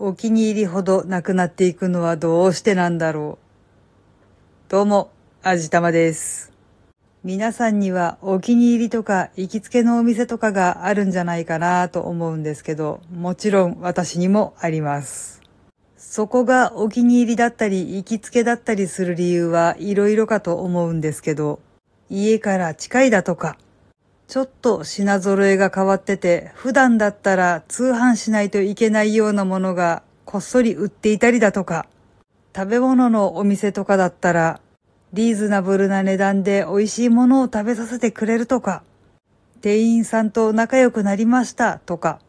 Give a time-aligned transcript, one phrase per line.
[0.00, 3.36] お気に入りほどなくなっていくのはどうしてなんだろ
[4.68, 4.70] う。
[4.70, 5.10] どうも、
[5.42, 6.52] あじたまです。
[7.24, 15.42] 皆さんにはお気に入りとか行きつけのお店とかがあるんじゃないかなと思うんですけど、もちろん私にもあります。
[15.96, 21.58] そこがお気に入りだったり行きつけだったりする理由はいろいろかと思うんですけど、
[22.08, 23.58] 家から近いだとか、
[24.28, 31.86] ちょっと品揃えが変わってて、普段だったら通販しないといけないようなものがこっそり売っていたりだとか、
[32.54, 34.60] 食べ物のお店とかだったら、
[35.14, 38.82] リーズナブルな値段で美味しいものを食べさせてくれるとか、
[39.62, 42.20] 店員さんと仲良くなりましたとか、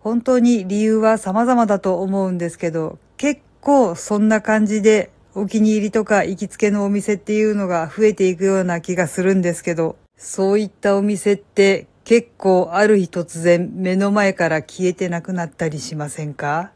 [0.00, 16.72] 本当に理由は様々だと思うんですけど、結構そんな感じでお気に入りとか行きつけのお店っていうのが増えていくような気がするんですけど、そういったお店って結構ある日突然目の前から消えてなくなったりしませんか？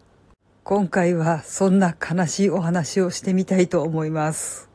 [0.62, 4.68] 今回はそんな悲しいお話をしてみたいと思います。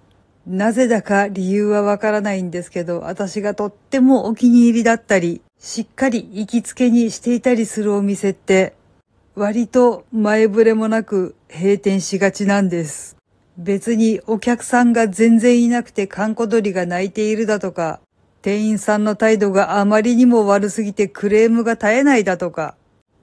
[0.47, 8.73] なぜだか理由はわからないんですけど、私がとってもお気に入りだったり、しっかり行きつけにしていたりするお店って、
[9.36, 13.17] 割と前触れもなく閉店しがちなんです。
[13.58, 18.02] 別にお客さんが全然いなくて観光鳥が鳴いているだとか、
[18.42, 22.75] 店員さんの態度があまりにも悪すぎてクレームが絶えないだとか、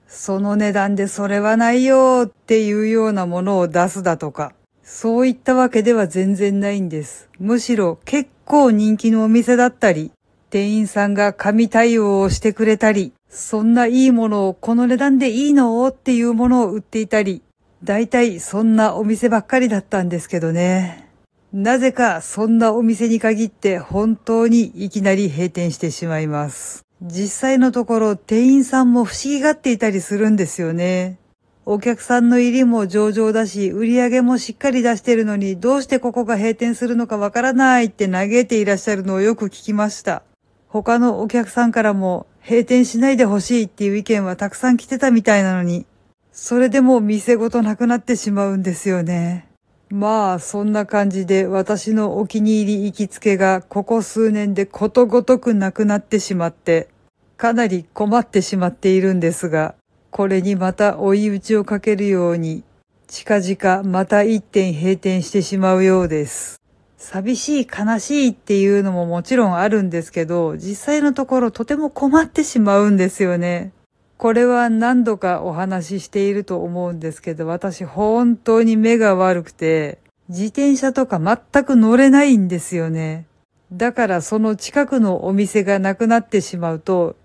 [0.07, 7.29] その値段でそれはないよっていうようなものを出すだとか、そういったわけでは全然ないんです。
[7.37, 10.11] むしろ結構人気のお店だったり、
[10.49, 15.87] 店員さんが神対応をしてくれたり、そんないいものをこの値段でいいの？
[15.89, 17.43] っていうものを売っていたり、
[17.83, 21.08] 大体そんなお店ばっかりだったんですけどね。
[21.51, 26.85] なぜかそんなお店に限って本当にいきなり閉店してしまいます。
[27.01, 31.17] 実際のところ店員さんも不思議がっていたりするんですよね。
[31.65, 40.23] お客さんの入りも上々だし、売り上げもしっかり出してるのに、どうしてここが閉店するのかわからないって嘆いていらっしゃるのをよく聞きました。
[40.67, 45.85] 他のお客さんからも、閉店しないでほしいっていう意見はたくさん来てたみたいなのに、
[46.31, 49.48] それでも店ごとなくなってしまうんですよね。
[49.91, 56.89] まあ、そんな感じで私のお気に入り行きつけがここ数年でことごとくなくなってしまって、
[57.37, 59.73] かなり困ってしまっているんですが、
[60.11, 62.63] これにまた追い打ちをかけるように、
[63.07, 66.61] 近々また一点閉店してしまうようです。
[66.97, 73.71] 寂しい悲しいっていうのももちろんあるんですけど、実際のところとても困ってしまうんですよね。
[74.19, 79.97] これは何度かお話ししていると思うんですけど、私本当に目が悪くて、
[80.27, 83.27] 自転車とか全く乗れないんですよね。
[83.71, 87.15] だからその近くのお店がなくなってしまうと、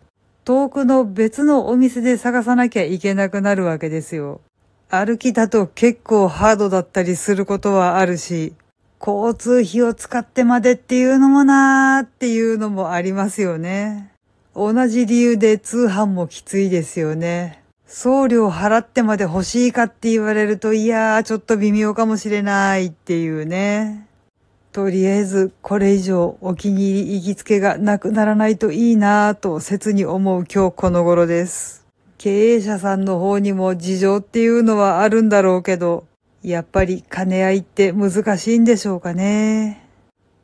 [0.45, 4.41] 遠くの別のお店で探さなきゃいけなくなるわけですよ。
[4.89, 8.55] 歩きだと結構ハードだったりすることはあるし、
[9.05, 14.14] 交通費を使ってまでっていうのもなーっていうのもありますよね。
[14.57, 17.63] 同じ理由で通販もきついですよね。
[17.87, 24.07] 送料払ってまで欲しいかって言われると、いやーちょっと微妙かもしれないっていうね。
[24.73, 31.87] とりあえずこれ以上お気に入り行きつけがなくならないといいなぁと切に思う今日この頃です。
[32.19, 36.07] 経営者さんの方にも事情っていうのはあるんだろうけど、
[36.43, 39.87] やっぱり兼ね合いって難しいんでしょうかね。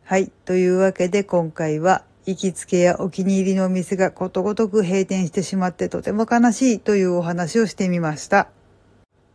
[0.05, 0.31] はい。
[0.45, 8.49] というわけで今回は行きつけやお気に入りのお店がことごとく閉店してしまってとても悲しいというお話をしてみました。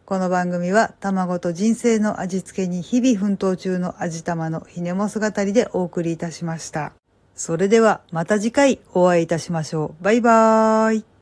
[0.06, 6.94] この番組は卵と人生の味付けに日々奮闘中の味玉のひねも姿りでお送りいたしました。
[7.36, 10.04] それではまた次回お会いいたしましょう。
[10.04, 11.06] バイバーイ。